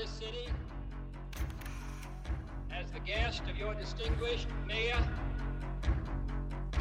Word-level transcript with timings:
this 0.00 0.10
city 0.12 0.48
as 2.72 2.90
the 2.90 3.00
guest 3.00 3.42
of 3.50 3.58
your 3.58 3.74
distinguished 3.74 4.48
mayor, 4.66 4.96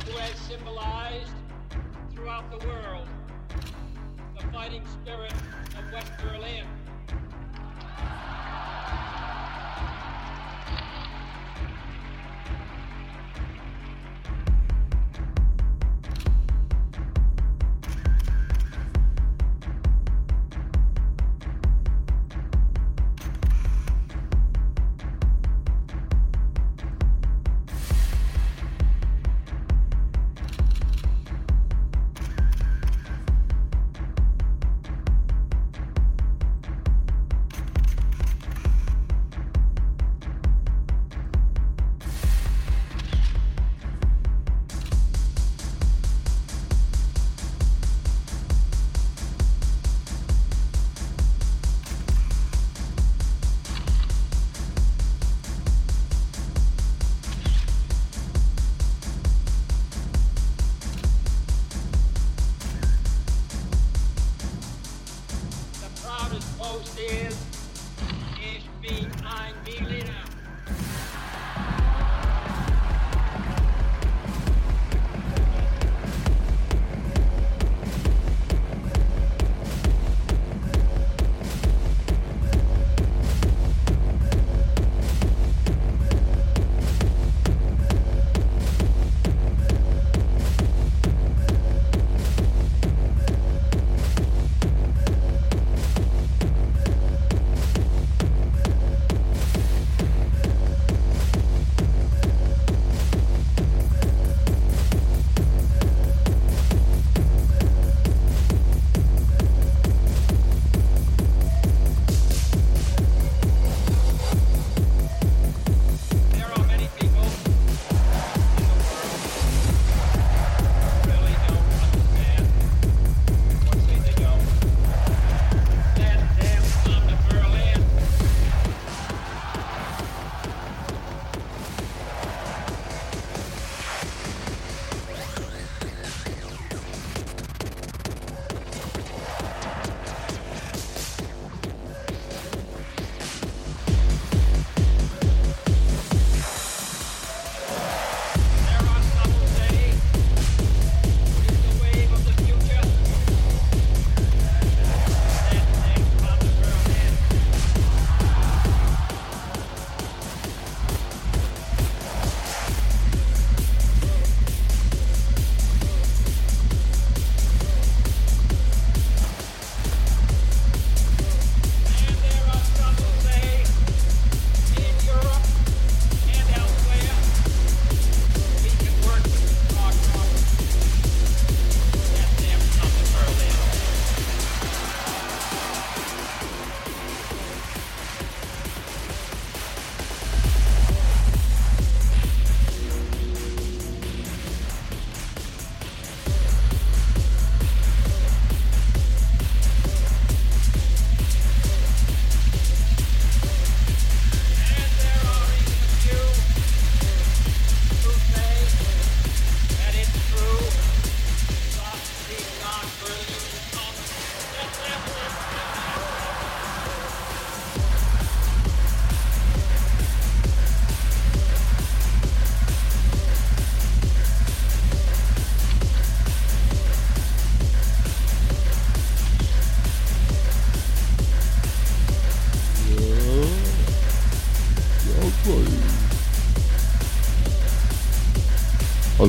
who 0.06 0.12
has 0.12 0.40
symbolized 0.40 1.34
throughout 2.14 2.50
the 2.50 2.66
world 2.66 3.08
the 4.38 4.48
fighting 4.54 4.86
spirit 4.88 5.34
of 5.78 5.92
West 5.92 6.14
Berlin. 6.22 6.66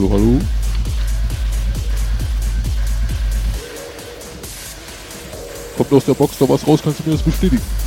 hallo, 0.00 0.10
hallo. 0.12 0.38
Kommt 5.76 5.92
aus 5.92 6.04
der 6.04 6.14
Box 6.14 6.38
da 6.38 6.48
was 6.48 6.66
raus, 6.66 6.80
kannst 6.82 7.00
du 7.00 7.04
mir 7.04 7.16
das 7.16 7.22
bestätigen? 7.22 7.79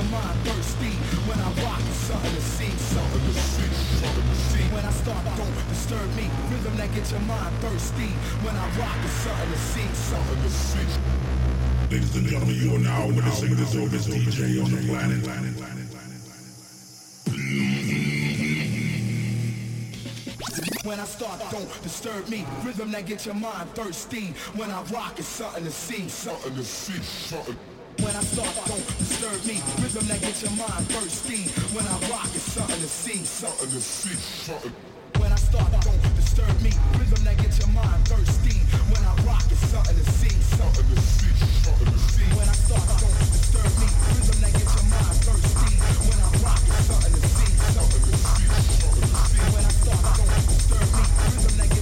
Your 0.00 0.10
mind 0.10 0.38
thirsty. 0.48 0.92
When 1.28 1.38
I 1.38 1.48
rock, 1.62 1.80
it's 1.80 2.08
something 2.08 2.32
to 2.32 2.40
see. 2.40 2.70
Shot 2.94 3.12
in 3.12 3.22
the 3.26 3.34
sea, 3.34 3.68
shot 4.00 4.16
in 4.16 4.24
the. 4.28 4.36
When 4.74 4.84
I 4.84 4.92
start, 4.92 5.24
don't 5.36 5.68
disturb 5.68 6.08
me. 6.16 6.30
Rhythm 6.50 6.76
that 6.76 6.94
gets 6.94 7.10
your 7.10 7.20
mind 7.20 7.54
thirsty. 7.60 8.10
When 8.44 8.56
I 8.56 8.66
rock, 8.80 8.96
it's 9.04 9.12
something 9.12 9.50
to 9.52 9.58
see. 9.58 9.84
In 9.84 10.40
the. 10.42 10.50
Ladies 11.90 12.16
and 12.16 12.26
gentlemen, 12.26 12.56
you 12.56 12.74
are 12.76 12.78
now 12.78 13.08
witnessing 13.08 13.50
the 13.50 13.66
dopest 13.74 14.08
DJ 14.08 14.62
on 14.64 14.70
the 14.70 14.80
planet. 14.88 15.20
When 20.84 20.98
I 20.98 21.04
start, 21.04 21.40
don't 21.50 21.82
disturb 21.82 22.28
me. 22.28 22.46
Rhythm 22.64 22.90
that 22.92 23.06
gets 23.06 23.26
your 23.26 23.34
mind 23.34 23.68
thirsty. 23.74 24.32
When 24.56 24.70
I 24.70 24.82
rock, 24.84 25.18
it's 25.18 25.28
something 25.28 25.64
to 25.64 25.70
see. 25.70 26.04
The 26.04 26.64
sea, 26.64 27.02
shot 27.02 27.48
in 27.48 27.56
When 28.00 28.16
I 28.16 28.24
start, 28.24 28.48
don't 28.64 28.86
disturb 28.96 29.44
me. 29.44 29.60
Rhythm 29.84 30.08
that 30.08 30.20
gets 30.24 30.40
your 30.40 30.56
mind 30.56 30.88
thirsty. 30.88 31.44
When 31.76 31.84
I 31.84 31.96
rock, 32.08 32.32
it's 32.32 32.48
something 32.48 32.80
to 32.80 32.88
see. 32.88 33.20
the 33.20 33.80
sea, 33.80 34.16
shot 34.16 34.64
in 34.64 34.72
When 35.20 35.30
I 35.30 35.36
start, 35.36 35.68
don't 35.84 36.00
disturb 36.16 36.48
me. 36.64 36.72
Rhythm 36.96 37.24
that 37.28 37.36
gets 37.36 37.60
your 37.60 37.68
mind 37.76 38.00
thirsty. 38.08 38.56
When 38.88 39.04
I 39.04 39.12
rock, 39.28 39.44
it's 39.52 39.60
something 39.68 39.96
to 40.00 40.04
see. 40.16 40.32
the 40.32 40.96
sea, 40.96 41.28
shot 41.60 41.76
in 41.76 41.92
the 41.92 42.00
sea. 42.08 42.24
When 42.40 42.48
I 42.48 42.56
start, 42.56 42.88
don't 42.88 43.16
disturb 43.36 43.68
me. 43.76 43.88
Rhythm 44.16 44.38
that 44.48 44.52
gets 44.56 44.72
your 44.80 44.88
mind 44.88 45.16
thirsty. 45.20 45.72
When 46.08 46.18
I 46.24 46.28
rock, 46.40 46.62
it's 46.64 46.80
something 46.88 47.14
to 47.20 47.22
see. 47.36 47.52
The 47.52 48.16
sea, 48.32 48.48
shot 48.80 48.96
in 48.96 49.08
the 49.12 49.20
sea. 49.28 49.44
When 49.52 49.64
I 49.68 49.72
start, 49.76 50.04
don't 50.16 50.34
disturb 50.48 50.88
me. 50.96 51.04
Rhythm 51.36 51.54
that 51.60 51.68
gets 51.68 51.79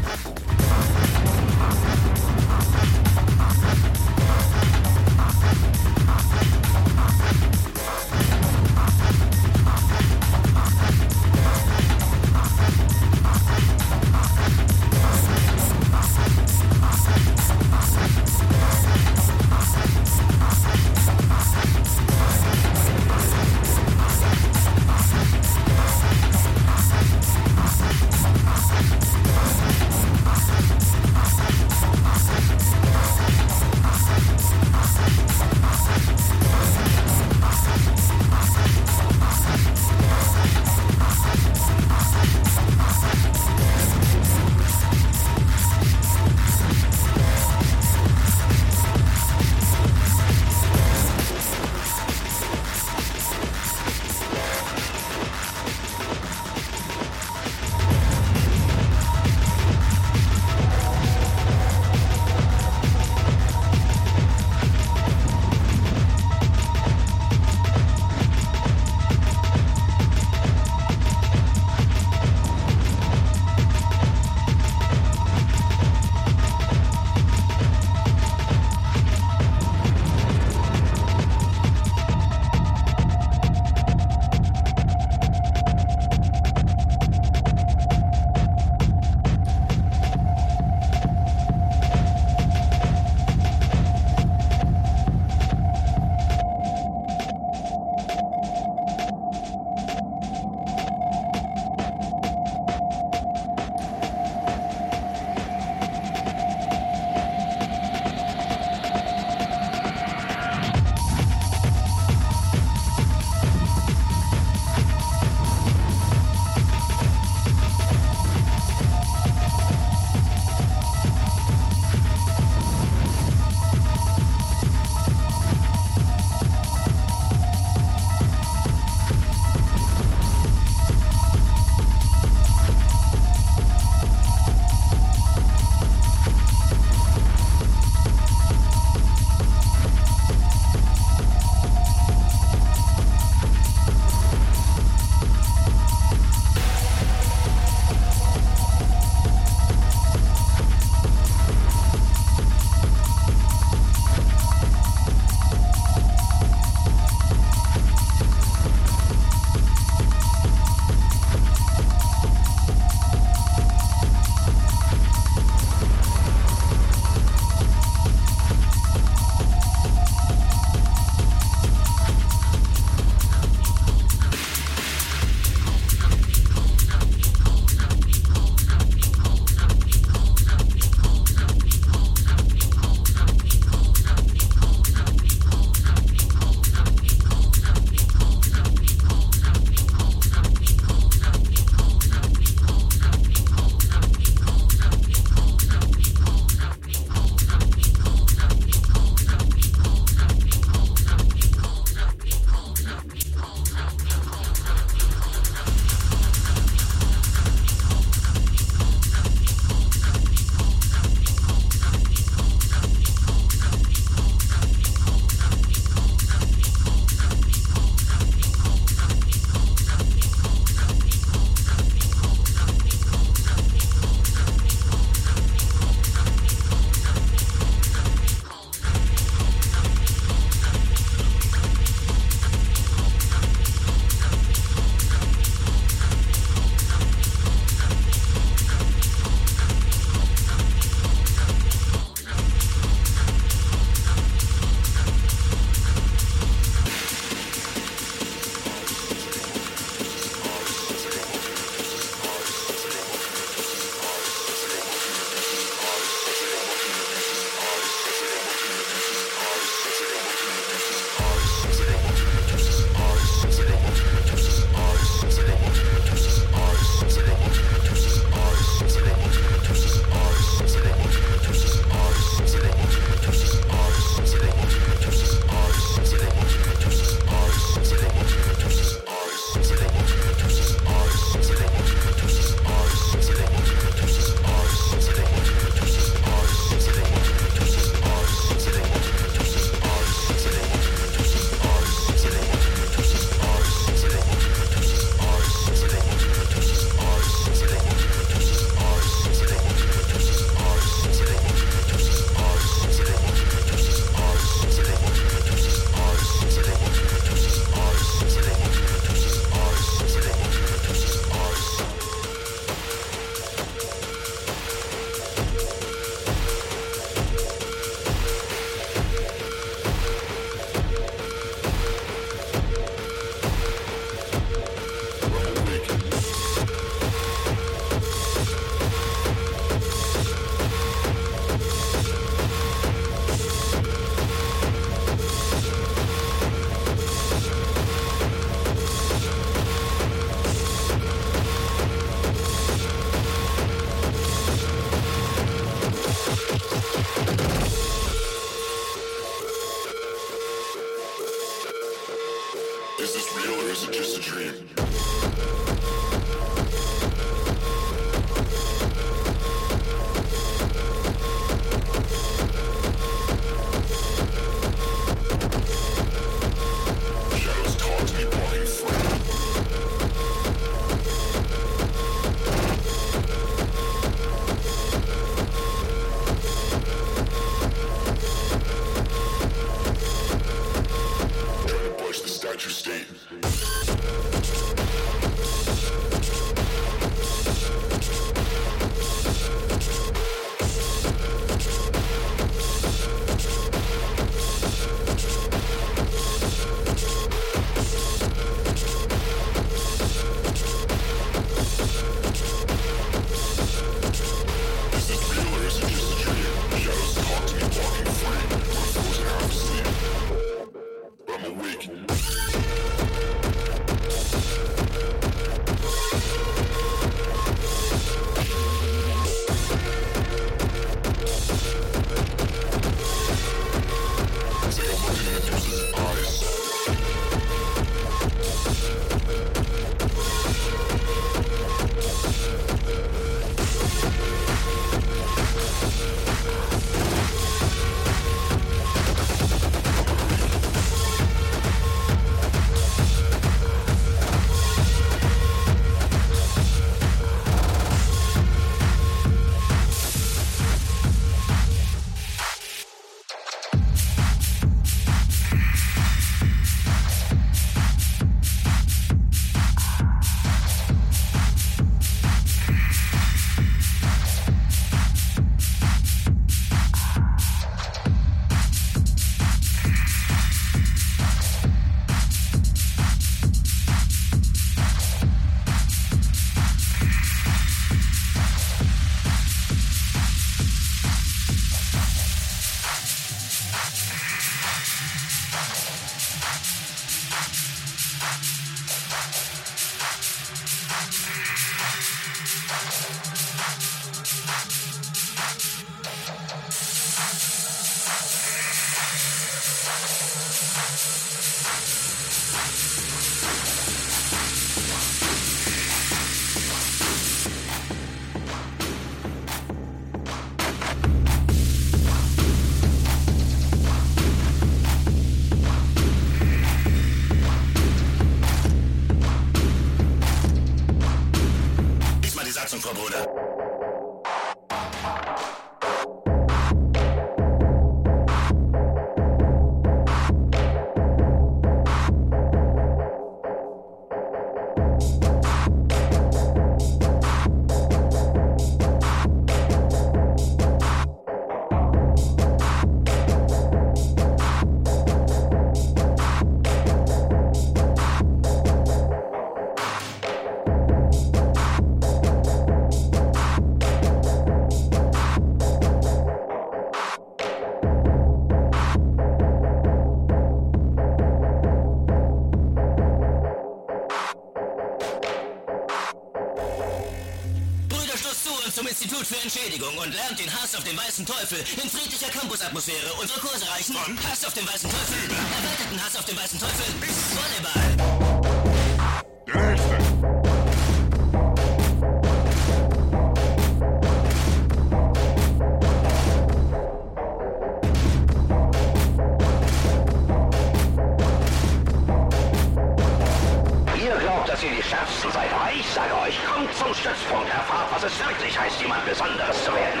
dass 594.58 594.64
ihr 594.64 594.76
die 594.76 594.82
Schärfsten 594.82 595.30
seid, 595.30 595.52
aber 595.52 595.72
ich 595.72 595.86
sage 595.88 596.12
euch, 596.18 596.36
kommt 596.44 596.74
zum 596.74 596.92
Stützpunkt, 596.92 597.48
erfahrt, 597.48 597.92
was 597.92 598.02
es 598.02 598.18
wirklich 598.18 598.58
heißt, 598.58 598.80
jemand 598.80 599.04
Besonderes 599.06 599.64
zu 599.64 599.72
werden. 599.72 600.00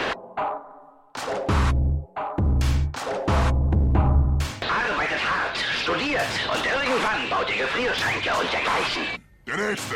Arbeitet 4.62 5.22
hart, 5.22 5.58
studiert 5.80 6.26
und 6.52 6.66
irgendwann 6.66 7.30
baut 7.30 7.48
ihr 7.50 7.66
Gefrierschränke 7.66 8.30
und 8.40 8.52
dergleichen. 8.52 9.02
Der 9.46 9.56
nächste. 9.56 9.94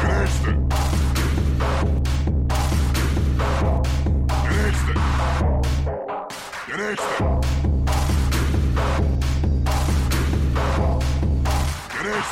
Der 0.00 0.20
nächste. 0.20 0.50
Der 4.44 4.52
nächste. 4.52 4.94
Der 6.68 6.76
nächste. 6.76 7.37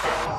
Der 0.06 0.14
nächste. 0.14 0.35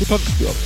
Beton 0.00 0.18
gestürmt. 0.24 0.63